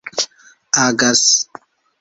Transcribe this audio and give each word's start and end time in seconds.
agas 0.85 1.23